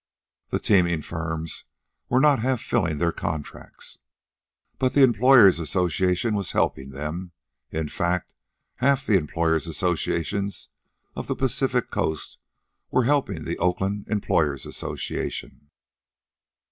[0.49, 1.65] The teaming firms
[2.09, 3.99] were not half filling their contracts,
[4.79, 7.33] but the employers' association was helping them.
[7.69, 8.33] In fact,
[8.77, 10.69] half the employers' associations
[11.15, 12.39] of the Pacific Coast
[12.89, 15.69] were helping the Oakland Employers' Association.